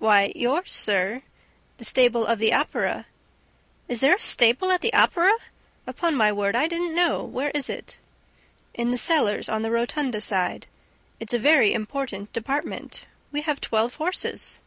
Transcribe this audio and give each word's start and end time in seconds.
"Why, 0.00 0.32
yours, 0.34 0.72
sir, 0.72 1.22
the 1.76 1.84
stable 1.84 2.26
of 2.26 2.40
the 2.40 2.52
Opera." 2.52 3.06
"Is 3.86 4.00
there 4.00 4.16
a 4.16 4.20
stable 4.20 4.72
at 4.72 4.80
the 4.80 4.92
Opera? 4.92 5.30
Upon 5.86 6.16
my 6.16 6.32
word, 6.32 6.56
I 6.56 6.66
didn't 6.66 6.96
know. 6.96 7.22
Where 7.22 7.50
is 7.50 7.70
it?" 7.70 7.96
"In 8.74 8.90
the 8.90 8.98
cellars, 8.98 9.48
on 9.48 9.62
the 9.62 9.70
Rotunda 9.70 10.20
side. 10.20 10.66
It's 11.20 11.32
a 11.32 11.38
very 11.38 11.72
important 11.72 12.32
department; 12.32 13.06
we 13.30 13.42
have 13.42 13.60
twelve 13.60 13.94
horses." 13.94 14.58